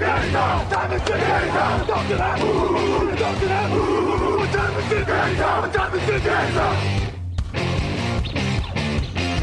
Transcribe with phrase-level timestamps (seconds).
[0.00, 0.64] Now?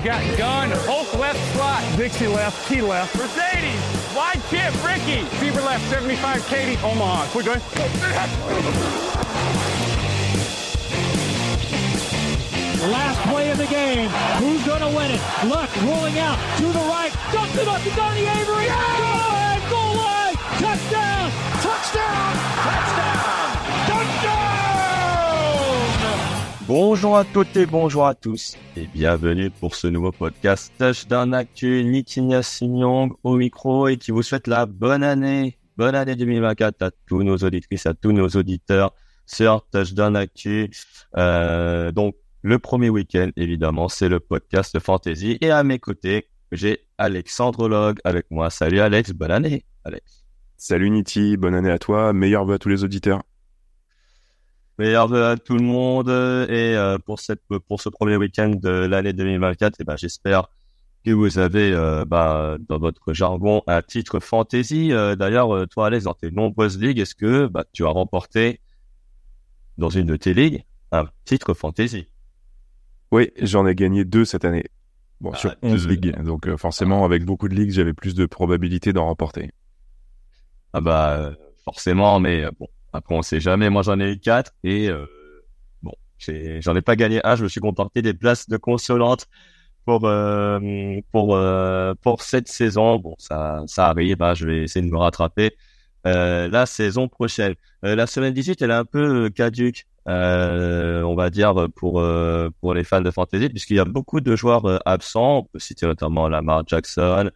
[0.03, 5.87] Got gun, Hulk left slot, Dixie left, T left, Mercedes, wide chip, Ricky, Fever left,
[5.89, 7.27] 75, Katie, Omaha.
[7.35, 7.61] We're good.
[12.91, 14.09] Last play of the game.
[14.39, 15.21] Who's going to win it?
[15.45, 17.13] Luck rolling out to the right.
[17.31, 18.67] Dumps it up to Donnie Avery.
[18.67, 19.30] Line.
[20.61, 21.31] Touchdown.
[21.63, 22.33] Touchdown.
[23.87, 24.37] Touchdown.
[26.67, 31.83] Bonjour à toutes et bonjour à tous et bienvenue pour ce nouveau podcast Touchdown Actu.
[31.83, 36.91] Nikinia Sinyong au micro et qui vous souhaite la bonne année, bonne année 2024 à
[37.07, 38.93] tous nos auditrices, à tous nos auditeurs
[39.25, 40.69] sur Touchdown Actu.
[41.17, 46.85] Euh, donc le premier week-end évidemment c'est le podcast fantasy et à mes côtés j'ai
[46.99, 48.51] Alexandre Log avec moi.
[48.51, 50.20] Salut Alex, bonne année Alex.
[50.63, 53.23] Salut Niti, bonne année à toi, meilleurs vœux à tous les auditeurs.
[54.77, 58.69] Meilleurs vœux à tout le monde et euh, pour cette pour ce premier week-end de
[58.69, 60.49] l'année 2024, et ben j'espère
[61.03, 64.91] que vous avez euh, bah, dans votre jargon un titre fantasy.
[64.91, 68.59] Euh, D'ailleurs, toi Alex, dans tes nombreuses ligues, est-ce que bah, tu as remporté
[69.79, 72.05] dans une de tes ligues un titre fantasy
[73.11, 74.65] Oui, j'en ai gagné deux cette année.
[75.21, 75.89] Bon, Ah, sur 11 deux.
[75.89, 79.49] ligues, donc forcément avec beaucoup de ligues, j'avais plus de probabilité d'en remporter.
[80.73, 83.69] Ah bah euh, forcément, mais euh, bon après on sait jamais.
[83.69, 85.05] Moi j'en ai eu quatre et euh,
[85.83, 87.35] bon j'en ai pas gagné un.
[87.35, 89.27] Je me suis comporté des places de consolante
[89.85, 90.59] pour euh,
[91.11, 92.97] pour euh, pour cette saison.
[92.99, 94.21] Bon ça ça arrive.
[94.21, 95.55] hein, je vais essayer de me rattraper
[96.07, 97.55] euh, la saison prochaine.
[97.83, 99.85] La semaine 18 elle est un peu caduque.
[100.07, 104.21] Euh, on va dire pour euh, pour les fans de fantasy puisqu'il y a beaucoup
[104.21, 105.39] de joueurs absents.
[105.39, 107.29] On peut citer notamment Lamar Jackson,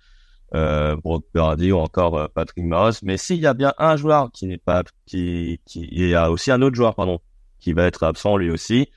[0.55, 2.93] euh, Brock Purdy ou encore euh, Patrick Mahomes.
[3.03, 6.31] Mais s'il y a bien un joueur qui n'est pas, qui, qui, il y a
[6.31, 7.19] aussi un autre joueur, pardon,
[7.59, 8.89] qui va être absent lui aussi,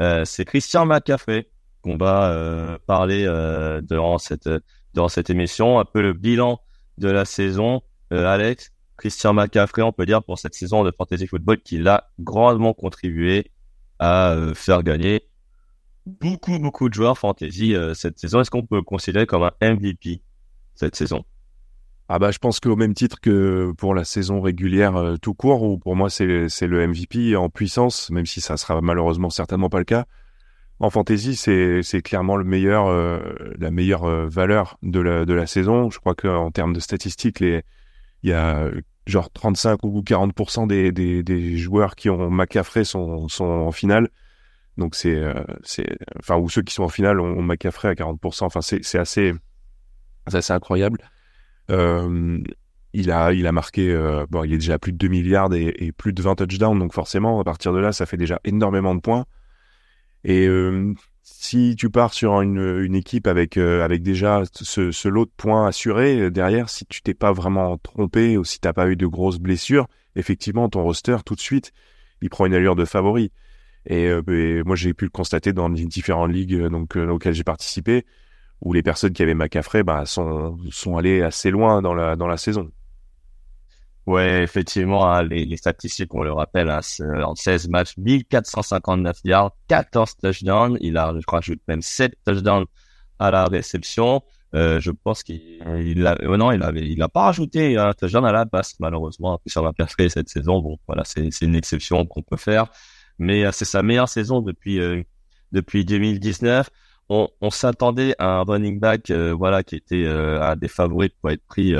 [0.00, 1.48] euh, c'est Christian McCaffrey
[1.82, 4.48] qu'on va euh, parler euh, durant cette
[4.94, 6.60] durant cette émission, un peu le bilan
[6.98, 7.82] de la saison.
[8.12, 12.10] Euh, Alex, Christian McCaffrey, on peut dire pour cette saison de fantasy football qu'il a
[12.20, 13.50] grandement contribué
[13.98, 15.28] à euh, faire gagner
[16.04, 18.40] beaucoup beaucoup de joueurs fantasy cette saison.
[18.40, 20.20] Est-ce qu'on peut le considérer comme un MVP
[20.74, 21.24] cette saison
[22.08, 25.62] Ah bah je pense qu'au même titre que pour la saison régulière euh, tout court,
[25.62, 29.78] où pour moi c'est le MVP en puissance, même si ça sera malheureusement certainement pas
[29.78, 30.06] le cas.
[30.80, 33.20] En fantasy, c'est clairement le meilleur, euh,
[33.58, 35.90] la meilleure euh, valeur de la de la saison.
[35.90, 37.62] Je crois qu'en termes de statistiques, il
[38.24, 38.68] y a
[39.06, 44.08] genre 35 ou 40% des, des des joueurs qui ont McCaffrey sont sont en finale.
[44.76, 45.22] Donc c'est
[46.18, 48.44] enfin ou ceux qui sont en finale ont, ont McCaffrey à 40%.
[48.44, 49.34] Enfin c'est assez
[50.28, 50.98] c'est incroyable.
[51.70, 52.38] Euh,
[52.94, 56.12] il a, marqué, euh, bon, il est déjà à plus de 2 milliards et, plus
[56.12, 59.24] de 20 touchdowns, donc forcément, à partir de là, ça fait déjà énormément de points.
[60.24, 60.92] Et euh,
[61.22, 66.84] si tu pars sur une, équipe avec, déjà ce, lot de points assurés derrière, si
[66.84, 70.82] tu t'es pas vraiment trompé ou si t'as pas eu de grosses blessures, effectivement, ton
[70.82, 71.72] roster, tout de suite,
[72.20, 73.32] il prend une allure de favori.
[73.86, 74.12] Et,
[74.64, 78.04] moi, j'ai pu le constater dans les différentes ligues auxquelles j'ai participé
[78.62, 82.28] où les personnes qui avaient McCaffrey bah, sont, sont allées assez loin dans la, dans
[82.28, 82.70] la saison.
[84.06, 89.18] Ouais, effectivement, hein, les, les statistiques, on le rappelle, hein, euh, en 16 matchs, 1459
[89.24, 90.78] yards, 14 touchdowns.
[90.80, 92.66] Il a, je crois, ajoute même 7 touchdowns
[93.18, 94.22] à la réception.
[94.54, 95.40] Euh, je pense qu'il
[95.84, 98.74] il a, oh non, il avait, il a pas rajouté un touchdown à la passe,
[98.80, 99.72] malheureusement, sur la
[100.08, 100.60] cette saison.
[100.60, 102.66] Bon, voilà, c'est, une exception qu'on peut faire.
[103.18, 104.80] mais c'est sa meilleure saison depuis
[105.52, 106.68] depuis 2019.
[107.14, 111.74] On, s'attendait à un running back, voilà, qui était un des favoris pour être pris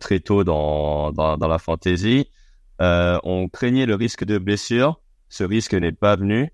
[0.00, 2.30] très tôt dans, la fantasy.
[2.80, 5.00] on craignait le risque de blessure.
[5.28, 6.50] Ce risque n'est pas venu.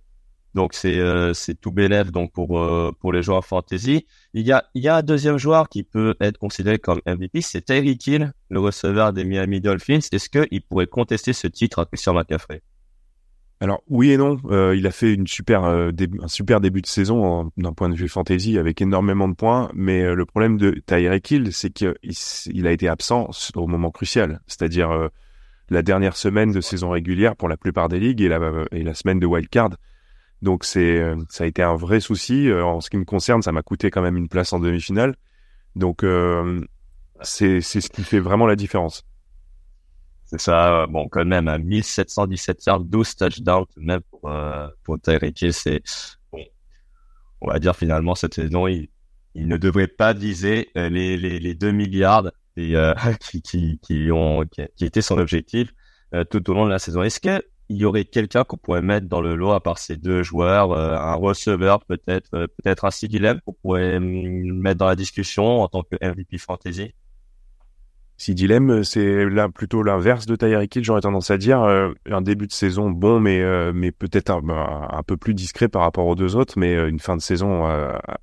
[0.55, 4.07] Donc c'est euh, tout bénéf donc pour euh, les joueurs fantasy.
[4.35, 8.33] Il y a un deuxième joueur qui peut être considéré comme MVP, c'est Tyreek Hill,
[8.49, 10.01] le receveur des Miami Dolphins.
[10.11, 12.63] Est-ce que il pourrait contester ce titre à Christian McCaffrey?
[13.61, 14.39] Alors oui et non.
[14.47, 15.93] Euh, il a fait super un
[16.29, 20.25] super début de saison d'un point de vue fantasy avec énormément de points, mais le
[20.25, 25.11] problème de Tyreek Hill, c'est qu'il il a été absent au moment crucial, c'est-à-dire
[25.69, 29.27] la dernière semaine de saison régulière pour la plupart des ligues et la semaine de
[29.27, 29.71] wild card.
[30.43, 32.49] Donc c'est euh, ça a été un vrai souci.
[32.49, 35.17] Euh, en ce qui me concerne, ça m'a coûté quand même une place en demi-finale.
[35.77, 36.65] Donc euh,
[37.23, 39.05] c'est c'est ce qui fait vraiment la différence.
[40.31, 40.87] C'est ça.
[40.87, 45.83] Bon, quand même à 1717 yards, 12 touchdowns même pour euh, pour Tyreek c'est
[46.33, 46.45] bon.
[47.41, 48.89] On va dire finalement cette saison, il,
[49.35, 52.75] il ne devrait pas viser les les, les 2 milliards et,
[53.21, 55.73] qui, qui qui ont qui, qui était son objectif
[56.31, 57.03] tout au long de la saison.
[57.03, 59.97] Est-ce que il y aurait quelqu'un qu'on pourrait mettre dans le lot à part ces
[59.97, 64.89] deux joueurs, euh, un receveur peut-être, euh, peut-être un Sidilem qu'on pourrait hum, mettre dans
[64.89, 66.95] la discussion en tant que MVP fantasy?
[68.21, 72.47] Sidilem, euh, c'est là plutôt l'inverse de Tyreek Hill, j'aurais tendance à dire un début
[72.47, 74.43] de saison bon, mais mais peut-être un,
[74.91, 77.67] un, peu plus discret par rapport aux deux autres, mais une fin de saison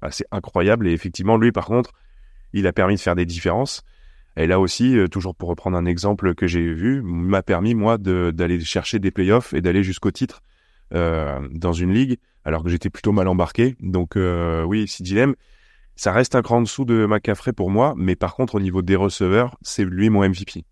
[0.01, 0.87] assez incroyable.
[0.87, 1.93] Et effectivement, lui, par contre,
[2.53, 3.83] il a permis de faire des différences.
[4.37, 7.97] Et là aussi, euh, toujours pour reprendre un exemple que j'ai vu, m'a permis moi
[7.97, 10.41] d'aller chercher des playoffs et d'aller jusqu'au titre
[10.93, 13.75] euh, dans une ligue, alors que j'étais plutôt mal embarqué.
[13.79, 15.33] Donc euh, oui, si dilemme,
[15.97, 18.81] ça reste un cran en dessous de McCaffrey pour moi, mais par contre au niveau
[18.81, 20.63] des receveurs, c'est lui mon MVP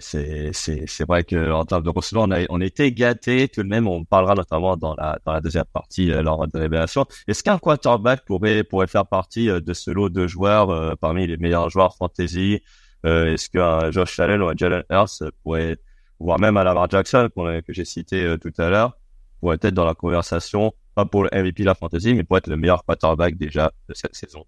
[0.00, 3.68] c'est c'est vrai que en termes de receveurs, on a on était gâtés tout de
[3.68, 3.86] même.
[3.86, 7.06] On parlera notamment dans la dans la deuxième partie euh, lors de révélation.
[7.26, 11.26] Est-ce qu'un quarterback pourrait pourrait faire partie euh, de ce lot de joueurs euh, parmi
[11.26, 12.60] les meilleurs joueurs fantasy?
[13.04, 15.76] Est-ce qu'un Josh Allen ou un Jalen Hurts pourrait,
[16.18, 18.98] voire même un Lamar Jackson que j'ai cité tout à l'heure,
[19.40, 22.48] pourrait être dans la conversation, pas pour le MVP de la fantasy, mais pour être
[22.48, 24.44] le meilleur quarterback déjà de cette saison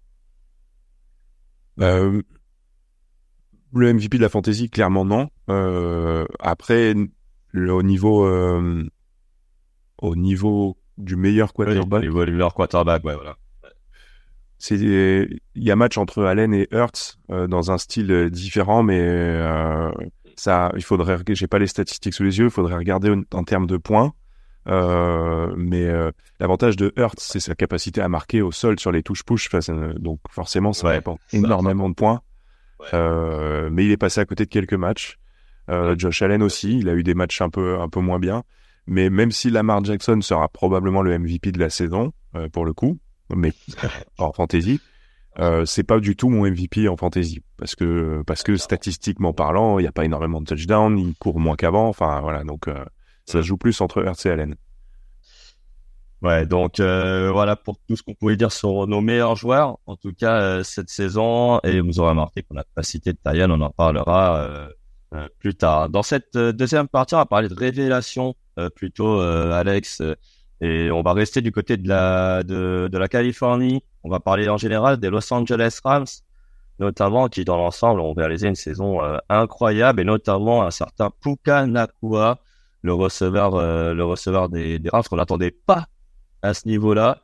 [3.73, 5.29] le MVP de la fantasy, clairement non.
[5.49, 6.93] Euh, après,
[7.51, 8.85] le, au niveau euh,
[9.97, 12.03] au niveau du meilleur quarterback.
[12.03, 13.37] meilleur quarterback, ouais, voilà.
[14.69, 19.89] Il y a match entre Allen et Hurts euh, dans un style différent, mais euh,
[20.35, 21.17] ça, il faudrait.
[21.29, 22.45] J'ai pas les statistiques sous les yeux.
[22.45, 24.13] Il faudrait regarder en, termes de points.
[24.67, 25.89] Euh, mais
[26.39, 29.49] l'avantage de Hurts, c'est sa capacité à marquer au sol sur les touches push.
[29.97, 31.01] donc forcément, ça ouais,
[31.33, 32.21] énormément de points.
[32.93, 35.17] Euh, mais il est passé à côté de quelques matchs.
[35.69, 38.43] Euh, Josh Allen aussi, il a eu des matchs un peu un peu moins bien.
[38.87, 42.73] Mais même si Lamar Jackson sera probablement le MVP de la saison euh, pour le
[42.73, 42.97] coup,
[43.33, 43.53] mais
[44.17, 44.81] en fantasy,
[45.39, 49.79] euh, c'est pas du tout mon MVP en fantasy parce que parce que statistiquement parlant,
[49.79, 51.87] il n'y a pas énormément de touchdowns, il court moins qu'avant.
[51.87, 52.67] Enfin voilà, donc
[53.29, 54.55] euh, ça joue plus entre Hurts et Allen.
[56.21, 59.95] Ouais, donc euh, voilà pour tout ce qu'on pouvait dire sur nos meilleurs joueurs, en
[59.95, 61.59] tout cas euh, cette saison.
[61.63, 64.69] Et vous aurez remarqué qu'on n'a pas cité de on en parlera
[65.15, 65.89] euh, plus tard.
[65.89, 68.35] Dans cette deuxième partie, on va parler de révélation
[68.75, 70.03] plutôt, Alex.
[70.61, 73.83] et on va rester du côté de la de, de la Californie.
[74.03, 76.05] On va parler en général des Los Angeles Rams,
[76.79, 82.39] notamment qui dans l'ensemble ont réalisé une saison incroyable, et notamment un certain Puka Nakua
[82.81, 83.57] le receveur,
[83.93, 85.87] le receveur des, des Rams qu'on n'attendait pas
[86.41, 87.21] à ce niveau-là.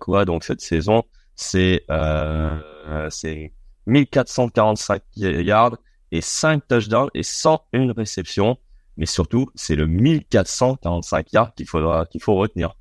[0.00, 3.52] quoi donc cette saison, c'est euh, c'est
[3.86, 5.76] 1445 yards
[6.10, 8.58] et 5 touchdowns et 101 réceptions.
[8.98, 12.76] Mais surtout, c'est le 1445 yards qu'il faudra qu'il faut retenir.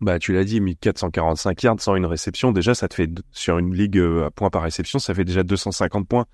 [0.00, 2.52] Bah, tu l'as dit, 1445 yards, sans une réception.
[2.52, 5.42] Déjà, ça te fait, sur une ligue euh, à points par réception, ça fait déjà
[5.42, 6.26] 250 points.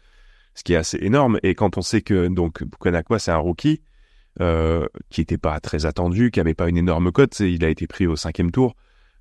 [0.55, 1.39] Ce qui est assez énorme.
[1.43, 3.83] Et quand on sait que, donc, Bukanakwa, c'est un rookie,
[4.41, 7.41] euh, qui n'était pas très attendu, qui avait pas une énorme cote.
[7.41, 8.75] Il a été pris au cinquième tour.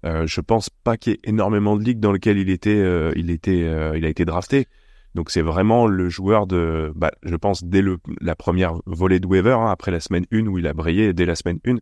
[0.06, 3.12] Euh, je pense pas qu'il y ait énormément de ligues dans lesquelles il était, euh,
[3.16, 4.68] il était, euh, il a été drafté.
[5.16, 9.28] Donc c'est vraiment le joueur de, bah, je pense dès le, la première volée de
[9.28, 11.78] waiver, hein, après la semaine 1 où il a brillé dès la semaine 1.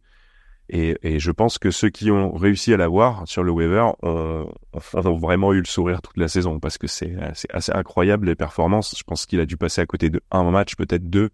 [0.70, 4.50] Et, et je pense que ceux qui ont réussi à l'avoir sur le waiver ont,
[4.74, 7.16] ont, vraiment eu le sourire toute la saison parce que c'est
[7.52, 8.96] assez incroyable les performances.
[8.98, 11.30] Je pense qu'il a dû passer à côté de un match, peut-être deux,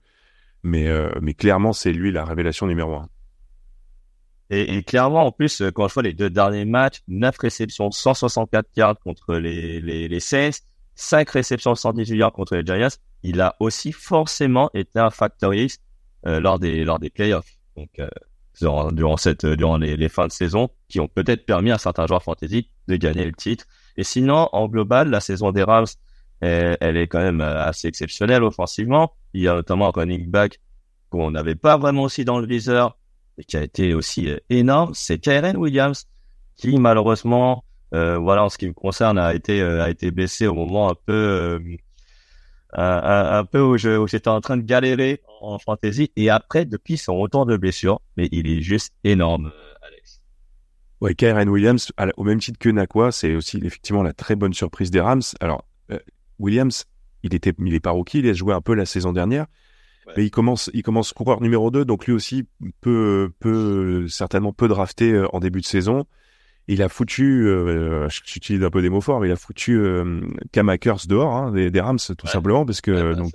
[0.63, 3.09] mais, euh, mais clairement, c'est lui la révélation numéro un.
[4.49, 7.91] Et, et, clairement, en plus, euh, quand je vois les deux derniers matchs, 9 réceptions,
[7.91, 10.51] 164 yards contre les, les, les Saints,
[10.95, 15.79] 5 réceptions, 118 yards contre les Giants, il a aussi forcément été un factor X
[16.25, 17.57] euh, lors des, lors des playoffs.
[17.75, 18.07] donc euh,
[18.59, 22.05] durant, durant cette durant les, les, fins de saison, qui ont peut-être permis à certains
[22.05, 23.65] joueurs fantasy de gagner le titre.
[23.97, 25.87] Et sinon, en global, la saison des Rams,
[26.43, 29.13] elle, elle est quand même assez exceptionnelle offensivement.
[29.33, 30.59] Il y a notamment un running back
[31.09, 32.97] qu'on n'avait pas vraiment aussi dans le viseur
[33.37, 36.05] et qui a été aussi énorme, c'est Kyren Williams,
[36.55, 37.63] qui malheureusement,
[37.95, 40.95] euh, voilà, en ce qui me concerne, a été a été blessé au moment un
[41.05, 41.59] peu
[42.73, 46.11] un, un, peu où j'étais en train de galérer en fantasy.
[46.15, 49.73] Et après, depuis son retour de blessure, mais il est juste énorme, euh.
[51.03, 54.89] Ouais, Kyren Williams, au même titre que Nakwa, c'est aussi effectivement la très bonne surprise
[54.89, 55.21] des Rams.
[55.41, 55.99] Alors, euh,
[56.43, 56.85] Williams,
[57.23, 59.47] il était, il est pas rookie, il a joué un peu la saison dernière.
[60.17, 62.45] Mais il commence, il commence coureur numéro 2, donc lui aussi
[62.81, 66.05] peut, peut certainement peu drafté euh, en début de saison.
[66.67, 70.21] Il a foutu, euh, j'utilise un peu des mots forts, mais il a foutu euh,
[70.51, 73.33] Kamakers dehors, hein, des, Rams, tout simplement, parce que bah, donc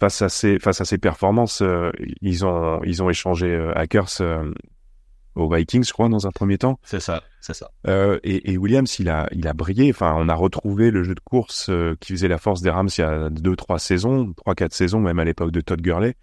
[0.00, 1.90] face à ses face à ses performances, euh,
[2.20, 4.20] ils ont ils ont échangé euh, Hackers
[5.34, 6.78] aux Vikings, je crois, dans un premier temps.
[6.84, 7.70] C'est ça, c'est ça.
[8.22, 9.90] Et, et, Williams, il a il a brillé.
[9.90, 13.00] Enfin, on a retrouvé le jeu de course qui faisait la force des Rams il
[13.00, 16.14] y a deux trois saisons, trois quatre saisons, même à l'époque de Todd Gurley.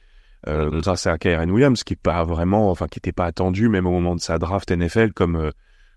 [0.48, 3.86] Euh, grâce à Kyren Williams, qui est pas vraiment, enfin, qui était pas attendu même
[3.86, 5.52] au moment de sa draft NFL comme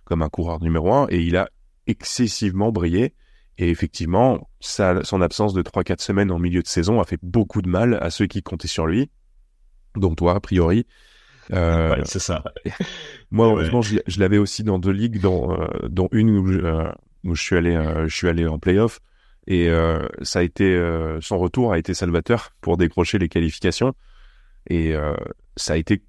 [0.05, 1.49] comme un coureur numéro un et il a
[1.87, 3.15] excessivement brillé.
[3.57, 7.63] Et effectivement, sa, son absence de 3-4 semaines en milieu de saison a fait beaucoup
[7.63, 9.11] de mal à ceux qui comptaient sur lui,
[9.95, 10.87] dont toi, a priori.
[11.53, 12.45] Euh, c'est ça.
[13.31, 16.91] moi, heureusement, je, l'avais aussi dans deux ligues, dont, euh, dont une où je, euh,
[17.25, 17.75] où je suis allé,
[18.07, 19.01] je suis allé en playoff.
[19.47, 19.69] Et
[20.23, 20.79] ça a été
[21.21, 23.95] son retour a été salvateur pour décrocher les qualifications.
[24.71, 24.95] Et
[25.57, 26.03] ça a été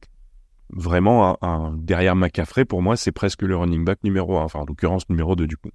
[0.70, 4.66] vraiment un, derrière McCaffrey, pour moi, c'est presque le running back numéro 1, enfin en
[4.66, 5.70] l'occurrence numéro 2 du coup.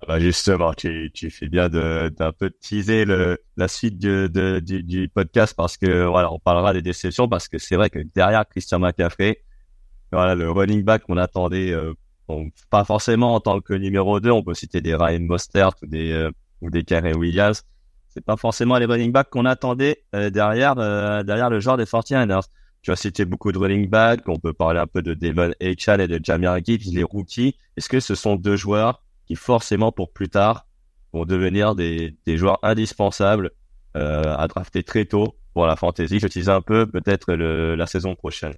[0.00, 4.60] Ah bah justement, tu, tu fais bien d'un peu teaser le, la suite de, de,
[4.60, 7.98] du, du, podcast parce que voilà, on parlera des déceptions parce que c'est vrai que
[8.14, 9.42] derrière Christian McCaffrey,
[10.12, 11.94] voilà, le running back qu'on attendait, euh,
[12.70, 16.12] pas forcément en tant que numéro 2, on peut citer des Ryan Mostert ou des
[16.12, 17.64] euh, ou des Karen Williams,
[18.08, 20.76] c'est pas forcément les running backs qu'on attendait euh, derrière
[21.24, 22.46] derrière le genre des 49ers.
[22.82, 24.20] Tu as cité beaucoup de running back.
[24.28, 27.56] On peut parler un peu de Devon Echan et de Jamir Gibbs, les rookies.
[27.76, 30.66] Est-ce que ce sont deux joueurs qui forcément pour plus tard
[31.12, 33.50] vont devenir des, des joueurs indispensables
[33.96, 38.54] euh, à drafter très tôt pour la fantasy disais un peu peut-être la saison prochaine.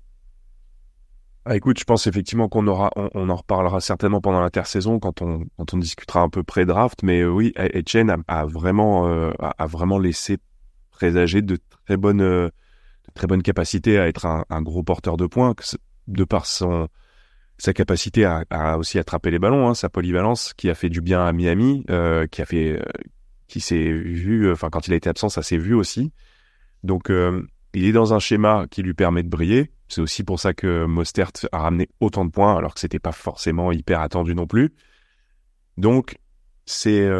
[1.44, 5.44] Ah, écoute, je pense effectivement qu'on aura, on, en reparlera certainement pendant l'intersaison quand on,
[5.56, 7.02] quand on discutera un peu pré-draft.
[7.02, 10.38] Mais euh, oui, Etienne a, vraiment, euh, a, vraiment laissé
[10.90, 12.50] présager de très bonnes,
[13.14, 15.54] très bonne capacité à être un, gros porteur de points,
[16.06, 16.88] de par son
[17.60, 21.26] sa capacité à, aussi attraper les ballons, hein, sa polyvalence qui a fait du bien
[21.26, 22.78] à Miami, euh, euh,
[23.48, 26.10] qui s'est vu, enfin quand il a été absent, ça s'est vu aussi.
[26.84, 29.70] Donc euh, il est dans un schéma qui lui permet de briller.
[29.88, 33.12] C'est aussi pour ça que Mostert a ramené autant de points alors que c'était pas
[33.12, 34.72] forcément hyper attendu non plus.
[35.76, 36.16] Donc
[36.64, 37.10] c'est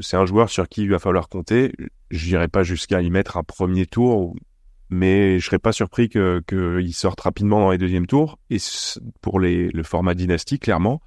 [0.00, 1.74] c'est un joueur sur qui il va falloir compter.
[2.10, 4.34] Je n'irai pas jusqu'à y mettre un premier tour
[4.92, 8.38] mais je serais pas surpris que qu'il sorte rapidement dans les deuxièmes tours.
[8.50, 8.58] Et
[9.22, 11.00] pour les, le format dynastie, clairement,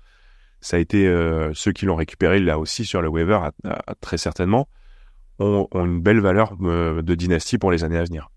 [0.59, 3.39] ça a été euh, ceux qui l'ont récupéré là aussi sur le waiver,
[4.01, 4.67] très certainement,
[5.37, 8.31] ont, une belle valeur euh, de dynastie pour les années à venir.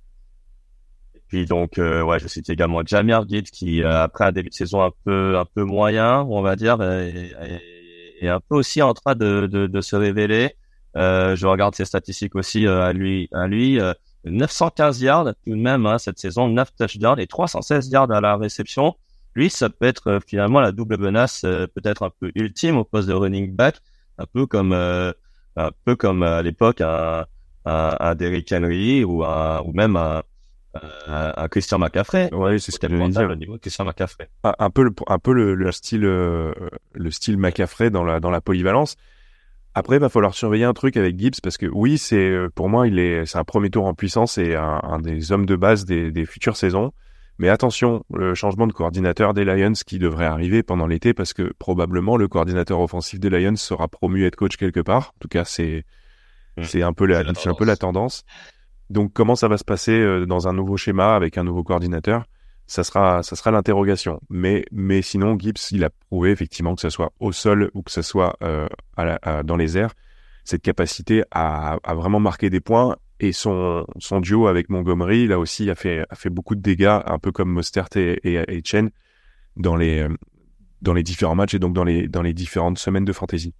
[1.14, 4.54] Et puis donc, euh, ouais, je cite également Jamir Gibbs qui après un début de
[4.54, 9.14] saison un peu un peu moyen, on va dire, est, un peu aussi en train
[9.14, 10.56] de, de, de se révéler.
[10.94, 13.80] je regarde ses statistiques aussi à lui, à lui.
[14.24, 18.36] 915 yards tout de même hein, cette saison, 9 touchdowns et 316 yards à la
[18.36, 18.94] réception.
[19.34, 22.84] Lui, ça peut être euh, finalement la double menace, euh, peut-être un peu ultime au
[22.84, 23.76] poste de running back,
[24.18, 25.12] un peu comme euh,
[25.56, 27.26] un peu comme à l'époque un,
[27.64, 30.22] un, un Derrick Henry ou un, ou même un,
[31.06, 32.30] un, Christian McCaffrey.
[32.32, 33.28] Oui, c'est ce qu'il dire.
[33.28, 34.28] Le niveau Christian McCaffrey.
[34.44, 38.40] Un, peu le, un peu le, le style le style McCaffrey dans la dans la
[38.40, 38.96] polyvalence.
[39.78, 42.68] Après, il va falloir surveiller un truc avec Gibbs parce que oui, c'est euh, pour
[42.68, 45.84] moi, il est, c'est un premier tour en puissance et un, des hommes de base
[45.84, 46.90] des, futures saisons.
[47.38, 51.52] Mais attention, le changement de coordinateur des Lions qui devrait arriver pendant l'été parce que
[51.60, 55.12] probablement le coordinateur offensif des Lions sera promu head coach quelque part.
[55.14, 55.84] En tout cas, c'est
[56.56, 56.62] mmh.
[56.64, 58.24] c'est un peu la, c'est un peu la tendance.
[58.90, 62.24] Donc, comment ça va se passer euh, dans un nouveau schéma avec un nouveau coordinateur?
[62.68, 64.20] Ça sera, ça sera l'interrogation.
[64.28, 67.90] Mais, mais sinon, Gibbs, il a prouvé effectivement que ce soit au sol ou que
[67.90, 68.68] ce soit euh,
[69.42, 69.94] dans les airs,
[70.44, 72.96] cette capacité à, à, vraiment marquer des points.
[73.20, 77.00] Et son, son duo avec Montgomery, là aussi, a fait, a fait beaucoup de dégâts,
[77.04, 78.90] un peu comme Mostert et, et, Chen,
[79.56, 80.06] dans les,
[80.82, 83.54] dans les différents matchs et donc dans les, dans les différentes semaines de fantasy.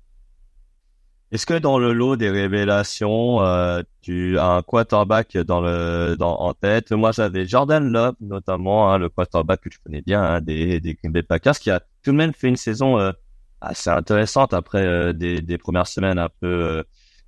[1.31, 6.41] Est-ce que dans le lot des révélations, euh, tu as un quarterback dans le dans
[6.41, 6.91] en tête?
[6.93, 10.95] Moi, j'avais Jordan Love notamment, hein, le quarterback que tu connais bien hein, des des
[10.95, 13.13] Green Bay Packers, qui a tout de même fait une saison euh,
[13.61, 16.83] assez intéressante après euh, des des premières semaines un peu euh,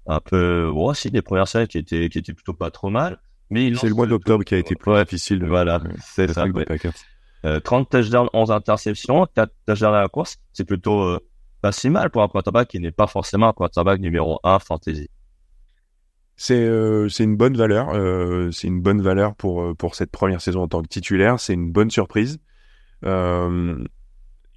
[0.07, 3.21] un peu bon, aussi des premières semaines qui étaient qui étaient plutôt pas trop mal.
[3.50, 5.45] Mais c'est le mois d'octobre qui a été plus ouais, difficile.
[5.45, 6.47] Voilà, c'est ça.
[6.47, 6.64] Ouais.
[6.64, 6.92] Packers.
[7.64, 11.19] 30 touchdowns, 11 interceptions, 4 touchdowns à la course, c'est plutôt
[11.61, 15.09] pas si mal pour un quarterback qui n'est pas forcément un quarterback numéro 1 fantasy.
[16.37, 20.40] C'est euh, c'est une bonne valeur, euh, c'est une bonne valeur pour pour cette première
[20.40, 21.38] saison en tant que titulaire.
[21.38, 22.38] C'est une bonne surprise.
[23.05, 23.85] Euh,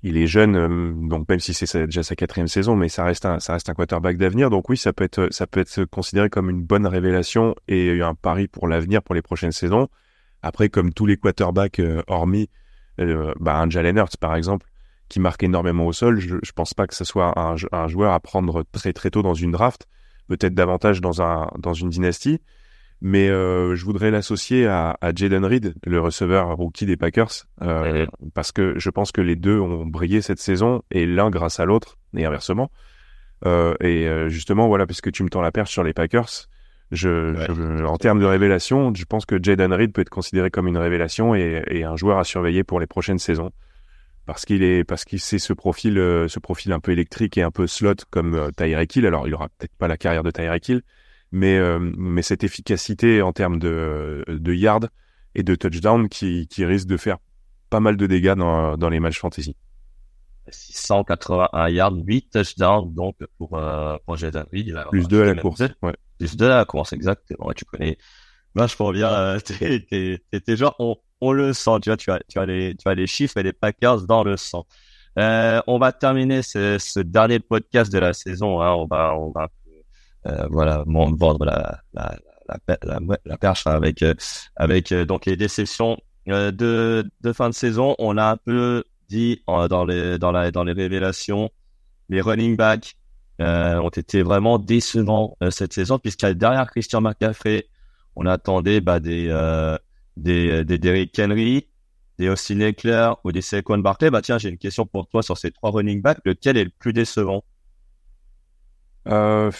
[0.01, 3.39] il est jeune, donc même si c'est déjà sa quatrième saison, mais ça reste un
[3.39, 4.49] ça reste un quarterback d'avenir.
[4.49, 8.15] Donc oui, ça peut être ça peut être considéré comme une bonne révélation et un
[8.15, 9.89] pari pour l'avenir pour les prochaines saisons.
[10.41, 12.49] Après, comme tous les quarterbacks hormis
[12.97, 14.67] bah, un Jalen Hurts par exemple,
[15.13, 16.19] qui marque énormément au sol.
[16.19, 19.21] Je, je pense pas que ce soit un, un, joueur à prendre très très tôt
[19.21, 19.85] dans une draft,
[20.27, 22.41] peut-être davantage dans un dans une dynastie.
[22.99, 28.07] Mais euh, je voudrais l'associer à, à Jaden Reed, le receveur rookie des Packers, euh,
[28.33, 31.65] parce que je pense que les deux ont brillé cette saison et l'un grâce à
[31.65, 32.71] l'autre et inversement.
[33.45, 36.47] Euh, et justement, voilà, puisque tu me tends la perche sur les Packers,
[36.91, 37.47] je, ouais.
[37.49, 40.77] je, en termes de révélation, je pense que Jaden Reed peut être considéré comme une
[40.77, 43.51] révélation et, et un joueur à surveiller pour les prochaines saisons
[44.25, 47.41] parce qu'il est parce qu'il sait ce profil euh, ce profil un peu électrique et
[47.41, 49.05] un peu slot comme euh, Tyreek Hill.
[49.05, 50.81] Alors il aura peut-être pas la carrière de Tyreek Hill,
[51.31, 54.87] mais euh, mais cette efficacité en termes de de yards
[55.35, 57.17] et de touchdown qui qui risque de faire
[57.69, 59.55] pas mal de dégâts dans dans les matchs fantasy.
[60.49, 64.45] 681 yards, 8 touchdowns donc pour euh, pour Jaden.
[64.89, 65.61] Plus 2 à la course.
[65.81, 65.95] Ouais.
[66.17, 67.47] Plus 2 à la course exactement.
[67.47, 67.97] Ouais, tu connais
[68.55, 69.09] vachement bien.
[69.13, 73.43] Euh, t'es t'es genre on on le sent, tu vois, tu as, les, chiffres et
[73.43, 74.65] les Packers dans le sang.
[75.17, 78.61] Euh, on va terminer ce, dernier podcast de la saison.
[78.61, 78.73] Hein.
[78.73, 79.47] On va, on va,
[80.27, 87.95] euh, voilà, vendre la, perche avec, les déceptions euh, de, fin de saison.
[87.99, 91.49] On a un peu dit dans les révélations,
[92.09, 92.95] les running backs
[93.39, 97.67] ont été vraiment décevants cette saison puisqu'à derrière Christian McCaffrey,
[98.15, 99.29] on attendait bah, des
[100.17, 101.67] des, des Derrick Henry,
[102.19, 105.37] des Austin Eckler ou des Saquon Barkley, bah tiens, j'ai une question pour toi sur
[105.37, 106.19] ces trois running backs.
[106.25, 107.43] Lequel est le plus décevant?
[109.07, 109.51] Euh...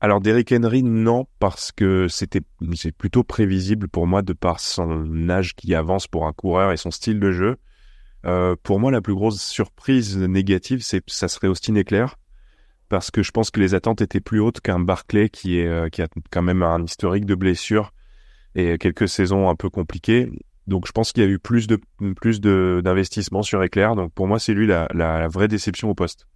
[0.00, 2.42] Alors Derrick Henry, non, parce que c'était
[2.76, 6.76] c'est plutôt prévisible pour moi de par son âge qui avance pour un coureur et
[6.76, 7.56] son style de jeu.
[8.24, 12.06] Euh, pour moi, la plus grosse surprise négative, c'est ça serait Austin Eckler,
[12.88, 15.88] parce que je pense que les attentes étaient plus hautes qu'un Barkley qui est euh,
[15.88, 17.92] qui a quand même un historique de blessures
[18.58, 20.30] et quelques saisons un peu compliquées.
[20.66, 21.80] Donc je pense qu'il y a eu plus de
[22.16, 23.94] plus d'investissement sur Éclair.
[23.94, 26.26] Donc pour moi, c'est lui la, vraie déception au poste.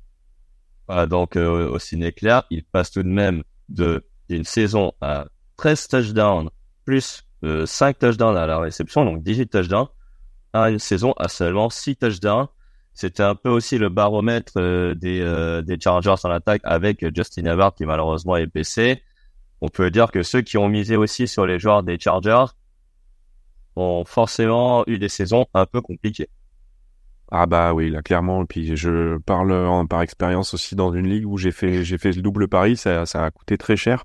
[0.87, 5.27] Voilà, donc euh, au ciné Éclair, il passe tout de même de d'une saison à
[5.57, 6.51] 13 touchdowns
[6.85, 9.89] plus euh, 5 touchdowns à la réception, donc 18 touchdowns,
[10.53, 12.47] à une saison à seulement 6 touchdowns.
[12.95, 17.47] C'était un peu aussi le baromètre euh, des, euh, des Chargers en attaque avec Justin
[17.47, 19.03] Herbert qui malheureusement est blessé
[19.63, 22.47] on peut dire que ceux qui ont misé aussi sur les joueurs des Chargers
[23.77, 26.29] ont forcément eu des saisons un peu compliquées.
[27.31, 28.45] Ah bah oui, là clairement.
[28.45, 32.11] Puis je parle en, par expérience aussi dans une ligue où j'ai fait j'ai fait
[32.11, 34.05] le double pari, ça, ça a coûté très cher.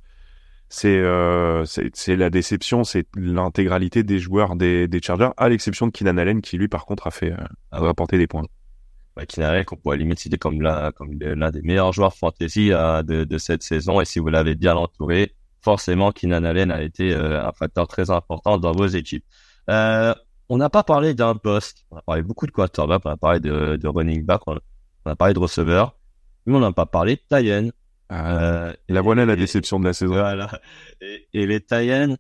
[0.70, 5.92] C'est euh, c'est la déception, c'est l'intégralité des joueurs des, des Chargers, à l'exception de
[5.92, 7.38] Keenan Allen qui lui par contre a fait euh,
[7.72, 8.44] a rapporté des points.
[9.16, 12.72] Bah, Keenan Allen qu'on pourrait limite citer comme l'un comme l'un des meilleurs joueurs fantasy
[12.72, 15.34] euh, de, de cette saison et si vous l'avez bien entouré,
[15.68, 19.26] forcément Keenan Allen a été euh, un facteur très important dans vos équipes.
[19.70, 20.16] Euh,
[20.48, 23.42] on n'a pas parlé d'un poste, on a parlé beaucoup de quarterback, on a parlé
[23.42, 24.58] de, de running back, on
[25.06, 25.98] a, parlé de receveur,
[26.46, 27.72] mais on n'a pas parlé de Tayen.
[28.08, 30.14] Ah, euh, la voilà la déception de la saison.
[30.14, 30.50] Voilà.
[31.02, 32.16] Et, et les Tayen,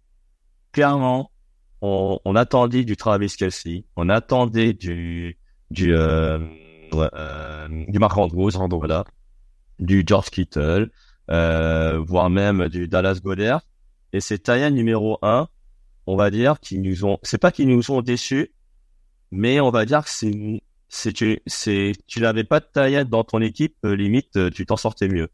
[0.73, 1.31] clairement,
[1.79, 5.37] on, on, attendait du Travis Kelsey, on attendait du
[5.71, 6.37] du euh,
[7.69, 9.05] du Mark Andrews, voilà,
[9.79, 10.91] du George Kittle,
[11.29, 13.61] voire même du Dallas Goddard.
[14.13, 15.47] Et c'est Tayan numéro 1,
[16.07, 18.51] on va dire, qui nous ont, c'est pas qu'ils nous ont déçus,
[19.31, 21.41] mais on va dire que c'est, c'est, tu,
[22.07, 25.29] tu n'avais pas de Tayan dans ton équipe, euh, limite, euh, tu t'en sortais mieux.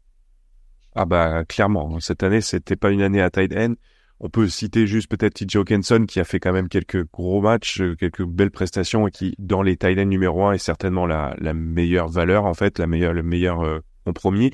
[0.94, 1.98] Ah bah, clairement.
[2.00, 3.74] Cette année, c'était pas une année à tight end.
[4.20, 7.82] On peut citer juste peut-être TJ Hawkinson qui a fait quand même quelques gros matchs,
[7.98, 11.52] quelques belles prestations et qui, dans les tight end numéro 1, est certainement la, la
[11.52, 14.52] meilleure valeur, en fait, la meilleure, le meilleur euh, compromis.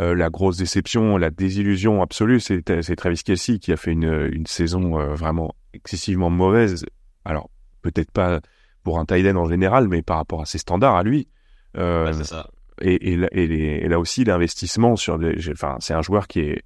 [0.00, 2.62] Euh, la grosse déception, la désillusion absolue, c'est
[2.96, 6.86] Travis Kelsey qui a fait une, une saison euh, vraiment excessivement mauvaise.
[7.24, 7.50] Alors,
[7.82, 8.40] peut-être pas
[8.84, 11.26] pour un tight end en général, mais par rapport à ses standards à lui.
[11.76, 12.48] Euh, ouais, ça.
[12.80, 15.20] et, et, et, là aussi l'investissement sur,
[15.52, 16.62] enfin c'est un joueur qui est,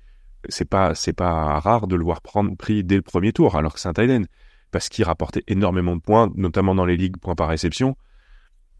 [0.48, 3.74] c'est pas c'est pas rare de le voir prendre prix dès le premier tour alors
[3.74, 4.28] que c'est un tight
[4.70, 7.96] parce qu'il rapportait énormément de points, notamment dans les ligues points par réception.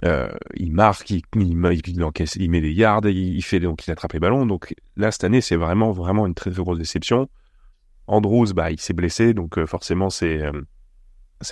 [0.04, 4.12] Euh, il marque, il, il, encaisse, il met des yards, il, fait donc il attrape
[4.12, 4.46] les ballons.
[4.46, 7.28] Donc là cette année c'est vraiment vraiment une très, grosse déception.
[8.08, 10.50] Andrews bah il s'est blessé donc euh, forcément c'est euh,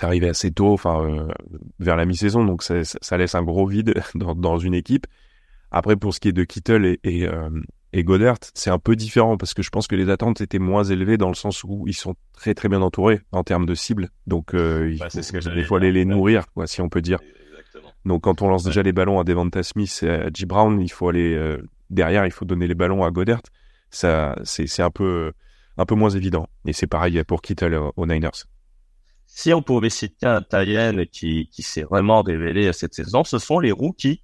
[0.01, 1.27] arrivé assez tôt, enfin euh,
[1.79, 5.07] vers la mi-saison donc ça, ça, laisse un gros vide dans, dans une équipe.
[5.71, 7.25] Après pour ce qui est de Kittle et, et,
[7.93, 10.83] et Goddard c'est un peu différent parce que je pense que les attentes étaient moins
[10.83, 14.09] élevées dans le sens où ils sont très très bien entourés en termes de cibles
[14.27, 17.01] donc il, bah, faut, ce que il faut aller les nourrir quoi si on peut
[17.01, 17.19] dire.
[18.05, 20.45] Donc quand on lance déjà les ballons à Devonta Smith et à G.
[20.45, 21.57] Brown, il faut aller euh,
[21.89, 23.41] derrière, il faut donner les ballons à Goddard.
[23.89, 25.33] Ça, c'est un peu
[25.77, 26.47] un peu moins évident.
[26.65, 28.45] Et c'est pareil pour Kittle aux Niners.
[29.27, 33.59] Si on pouvait citer un Tyen qui, qui s'est vraiment révélé cette saison, ce sont
[33.59, 34.21] les rookies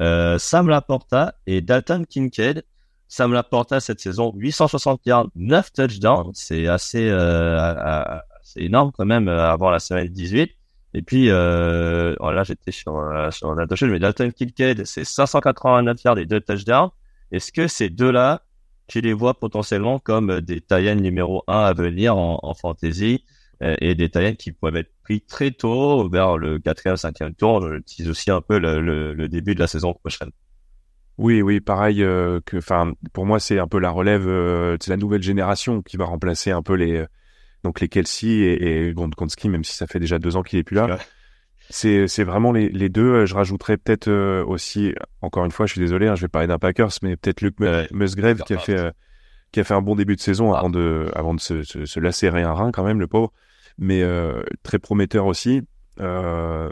[0.00, 2.64] euh, Sam Laporta et Dalton Kincaid.
[3.08, 8.18] Sam Laporta cette saison 860 yards, 9 touchdowns, c'est assez, euh,
[8.56, 10.50] énorme quand même euh, avant la semaine 18.
[10.94, 16.02] Et puis, euh, voilà, j'étais sur, euh, sur la touche, mais Dalton Kincaid, c'est 589
[16.04, 16.90] yards et deux touchdowns.
[17.30, 18.42] Est-ce que ces deux-là,
[18.88, 23.24] tu les vois potentiellement comme des Tayens numéro 1 à venir en, en fantasy
[23.62, 27.62] euh, et des Tayens qui peuvent être pris très tôt vers le quatrième, cinquième tour?
[27.62, 30.30] Je aussi un peu le, le, le, début de la saison prochaine.
[31.16, 34.90] Oui, oui, pareil euh, que, enfin, pour moi, c'est un peu la relève, euh, c'est
[34.90, 37.04] la nouvelle génération qui va remplacer un peu les
[37.64, 40.64] donc les Kelsey et, et Gronkowski, même si ça fait déjà deux ans qu'il est
[40.64, 40.98] plus là.
[41.70, 43.24] C'est c'est vraiment les, les deux.
[43.24, 46.48] Je rajouterais peut-être euh, aussi, encore une fois, je suis désolé, hein, je vais parler
[46.48, 47.56] d'un Packers, mais peut-être Luke
[47.92, 48.90] Musgrave qui a fait euh,
[49.52, 50.58] qui a fait un bon début de saison ah.
[50.58, 53.32] avant de avant de se, se, se, lacérer un rein quand même, le pauvre.
[53.78, 55.62] Mais euh, très prometteur aussi.
[56.00, 56.70] Euh,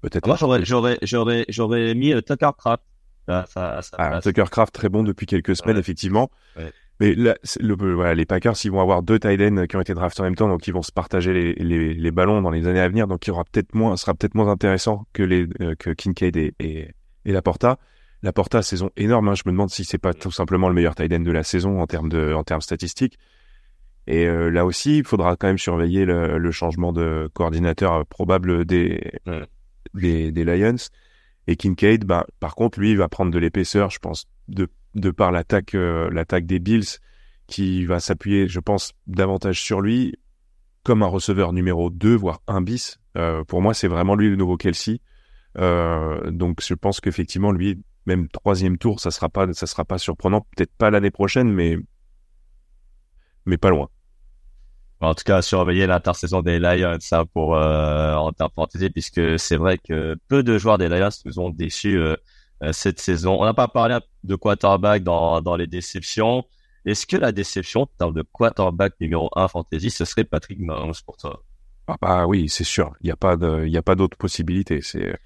[0.00, 0.26] peut-être.
[0.26, 2.84] Moi, j'aurais j'aurais j'aurais j'aurais mis Tucker Craft.
[3.26, 6.30] Ça, ça, ah, Tucker Craft très bon depuis quelques semaines effectivement.
[6.56, 6.72] Ouais.
[7.00, 9.94] Mais là, le, voilà, les Packers, ils vont avoir deux tight ends qui ont été
[9.94, 12.66] draftés en même temps, donc ils vont se partager les, les, les ballons dans les
[12.68, 13.08] années à venir.
[13.08, 16.36] Donc il y aura peut-être moins, sera peut-être moins intéressant que les euh, que Kincaid
[16.36, 16.90] et, et,
[17.24, 17.78] et Laporta.
[18.22, 19.28] Laporta, saison énorme.
[19.28, 19.34] Hein.
[19.34, 21.80] Je me demande si c'est pas tout simplement le meilleur tight end de la saison
[21.80, 23.18] en termes de en termes statistiques.
[24.06, 28.04] Et euh, là aussi, il faudra quand même surveiller le, le changement de coordinateur euh,
[28.04, 29.12] probable des,
[29.94, 30.76] des, des Lions.
[31.46, 35.10] Et Kincaid, bah, par contre, lui, il va prendre de l'épaisseur, je pense, de de
[35.10, 36.98] par l'attaque euh, l'attaque des Bills
[37.46, 40.14] qui va s'appuyer, je pense, davantage sur lui
[40.84, 42.98] comme un receveur numéro 2, voire un bis.
[43.16, 45.00] Euh, pour moi, c'est vraiment lui le nouveau Kelsey.
[45.58, 49.98] Euh, donc, je pense qu'effectivement, lui, même troisième tour, ça sera pas, ça sera pas
[49.98, 50.46] surprenant.
[50.56, 51.76] Peut-être pas l'année prochaine, mais
[53.46, 53.88] mais pas loin.
[55.00, 59.56] En tout cas, surveiller l'intersaison des Lions ça pour euh, en termes fantasy, puisque c'est
[59.56, 62.14] vrai que peu de joueurs des Lions nous ont déçus euh,
[62.70, 63.40] cette saison.
[63.40, 66.44] On n'a pas parlé de quarterback dans, dans les déceptions.
[66.84, 71.16] Est-ce que la déception, dans le quarterback numéro 1 fantasy, ce serait Patrick Mahomes pour
[71.16, 71.42] toi?
[71.86, 72.92] Ah bah oui, c'est sûr.
[73.00, 74.80] Il n'y a pas de, d'autre possibilité.
[74.82, 75.16] C'est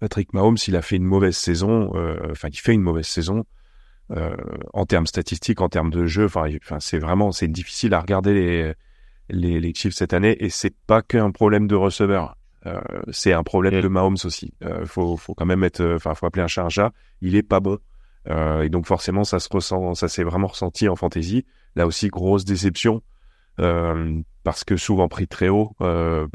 [0.00, 1.90] Patrick Mahomes, il a fait une mauvaise saison.
[1.94, 3.44] Euh, enfin, il fait une mauvaise saison
[4.10, 4.36] euh,
[4.72, 6.26] en termes statistiques, en termes de jeu.
[6.26, 6.46] Enfin,
[6.80, 8.74] c'est vraiment, c'est difficile à regarder les,
[9.30, 10.36] les, les cette année.
[10.40, 12.36] Et c'est pas qu'un problème de receveur.
[12.66, 14.54] Euh, c'est un problème de Mahomes aussi.
[14.64, 16.92] Euh, faut, faut quand même être, euh, enfin, faut appeler un chat un chat.
[17.20, 17.78] Il est pas bon.
[18.30, 21.44] Euh, et donc forcément, ça se ressent, ça s'est vraiment ressenti en fantasy.
[21.76, 23.02] Là aussi, grosse déception
[23.60, 26.26] euh, parce que souvent pris très haut, euh,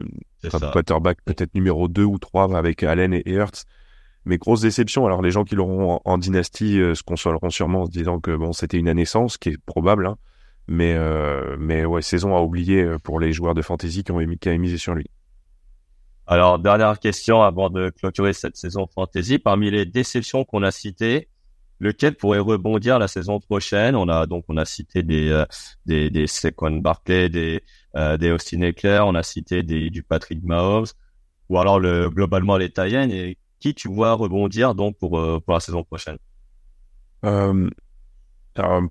[0.74, 3.66] quarterback peut-être numéro 2 ou 3 avec Allen et Hurts.
[4.26, 5.06] Mais grosse déception.
[5.06, 8.54] Alors les gens qui l'auront en, dynastie se consoleront sûrement en se disant que bon,
[8.54, 10.06] c'était une naissance, qui est probable.
[10.06, 10.18] Hein.
[10.68, 10.96] Mais
[11.58, 14.78] mais ouais, saison à oublier pour les joueurs de fantasy qui ont, qui ont misé
[14.78, 15.10] sur lui.
[16.32, 19.40] Alors, dernière question avant de clôturer cette saison fantasy.
[19.40, 21.28] Parmi les déceptions qu'on a citées,
[21.80, 23.96] lequel pourrait rebondir la saison prochaine?
[23.96, 25.44] On a donc on a cité des euh,
[25.88, 27.64] des, des Saquon Barkley, des
[27.96, 30.86] euh, des Austin Eckler, on a cité des du Patrick Mahomes,
[31.50, 33.10] ou alors le globalement les Tayens.
[33.10, 36.20] Et qui tu vois rebondir donc pour euh, pour la saison prochaine?
[37.26, 37.68] Euh,
[38.54, 38.84] alors,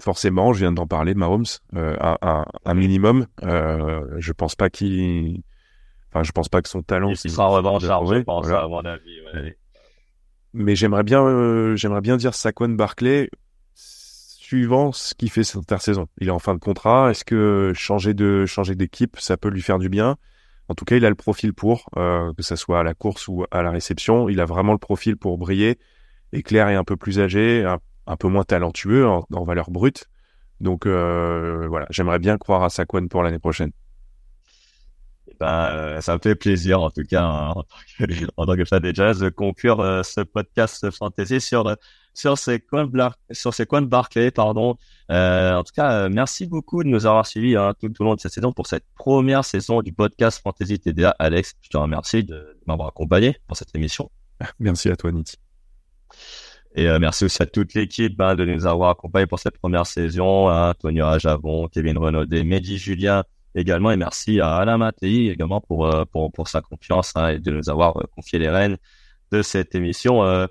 [0.00, 3.26] Forcément, je viens d'en parler, Mahomes, un, un, un, minimum.
[3.42, 5.42] je pense pas qu'il
[6.10, 7.10] Enfin, je pense pas que son talent.
[7.10, 9.20] Il sera revanchard, je pense, à mon avis.
[10.52, 13.28] Mais j'aimerais bien, euh, j'aimerais bien dire Saquon Barclay,
[13.74, 16.06] suivant ce qu'il fait cette intersaison.
[16.18, 17.10] Il est en fin de contrat.
[17.10, 20.16] Est-ce que changer de changer d'équipe, ça peut lui faire du bien?
[20.68, 23.28] En tout cas, il a le profil pour, euh, que ça soit à la course
[23.28, 24.28] ou à la réception.
[24.28, 25.78] Il a vraiment le profil pour briller.
[26.44, 27.64] Claire est un peu plus âgé,
[28.06, 30.06] un, peu moins talentueux en, valeur brute.
[30.60, 33.72] Donc euh, voilà, j'aimerais bien croire à Saquon pour l'année prochaine
[35.40, 37.64] ben, euh, ça me fait plaisir, en tout cas, en, tant
[37.98, 38.04] que,
[38.36, 41.76] en tant que fan des jazz, de conclure euh, ce podcast fantasy sur,
[42.14, 44.76] sur ces coins de, sur ces coins de Barclay, pardon.
[45.10, 48.20] Euh, en tout cas, merci beaucoup de nous avoir suivis hein, tout, au long de
[48.20, 51.14] cette saison pour cette première saison du podcast Fantasy TDA.
[51.18, 54.10] Alex, je te remercie de m'avoir accompagné pour cette émission.
[54.58, 55.36] Merci à toi, Niti.
[56.76, 59.86] Et euh, merci aussi à toute l'équipe hein, de nous avoir accompagnés pour cette première
[59.86, 60.50] saison.
[60.50, 63.24] Hein, Tony Rajavon, Kevin Renaudet, Mehdi Julien
[63.56, 63.90] également.
[63.90, 67.50] Et merci à Alain Mattei également pour, euh, pour, pour sa confiance hein, et de
[67.50, 68.76] nous avoir euh, confié les rênes
[69.32, 70.46] de cette émission euh,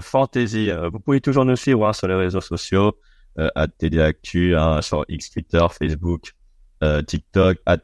[0.00, 0.70] Fantasy.
[0.90, 2.98] vous pouvez toujours nous suivre hein, sur les réseaux sociaux,
[3.36, 6.32] à TD Actu, hein, sur X, Twitter, Facebook,
[7.06, 7.76] TikTok, à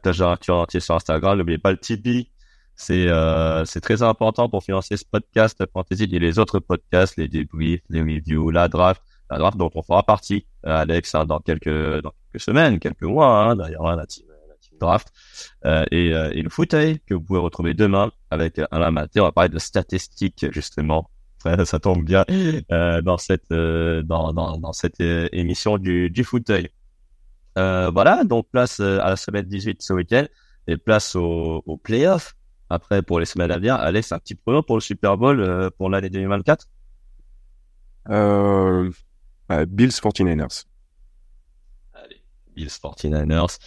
[0.49, 1.37] entier sur Instagram.
[1.37, 2.29] N'oubliez pas le Tipeee
[2.77, 7.81] c'est euh, très important pour financer ce podcast fantasy et les autres podcasts, les débriefs,
[7.89, 12.11] les reviews, la draft, la draft dont on fera partie, Alex, hein, dans quelques dans
[12.11, 13.97] quelques semaines, quelques mois, hein, d'ailleurs hein,
[14.79, 15.07] draft
[15.65, 19.19] euh, et, euh, et le fauteuil que vous pouvez retrouver demain avec Alain Maté.
[19.19, 21.09] On va parler de statistiques justement.
[21.65, 22.25] Ça, tombe bien
[22.71, 26.69] euh, dans cette dans, dans, dans cette émission du du fauteuil.
[27.55, 30.25] voilà, donc place à la semaine 18 ce week-end
[30.67, 32.33] et place au, au playoff
[32.69, 35.69] après, pour les semaines à venir, Alex, un petit prono pour le Super Bowl euh,
[35.77, 36.67] pour l'année 2024
[38.09, 38.91] euh,
[39.67, 40.65] Bills 49ers.
[41.93, 42.21] Allez,
[42.55, 43.57] Bills 49ers.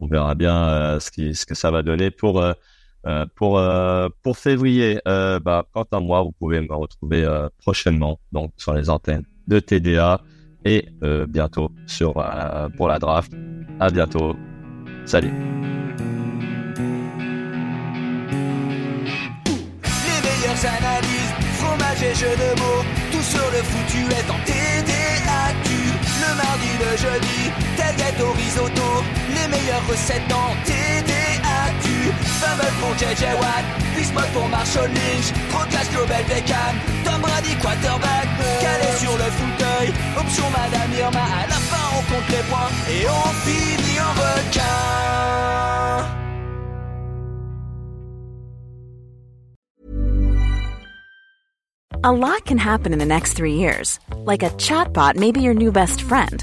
[0.00, 2.52] On verra bien euh, ce, qui, ce que ça va donner pour euh,
[3.06, 3.60] euh pour
[4.22, 5.00] pour février.
[5.06, 7.26] bah, quant à moi, vous pouvez me retrouver
[7.58, 10.20] prochainement donc sur les antennes de TDA
[10.64, 10.88] et
[11.28, 12.14] bientôt sur
[12.76, 13.32] pour la draft.
[13.78, 14.36] À bientôt.
[15.06, 15.32] Salut.
[20.64, 25.70] analyse, fromage et jeux de mots, tout sur le foutu est en TDAQ.
[26.20, 27.40] Le mardi, le jeudi,
[27.76, 28.88] tel gâteau risotto,
[29.52, 31.86] en TDAQ.
[32.40, 35.32] Fumble pour JJ Watt, Bismuth pour Marshall Lynch,
[35.92, 38.28] Global Beckham, Tom Brady quarterback,
[38.60, 43.06] calé sur le fauteuil, option Madame Irma, à la fin on compte les points et
[43.06, 45.10] on finit en requin.
[52.02, 54.00] A lot can happen in the next three years.
[54.24, 56.42] Like a chatbot may be your new best friend.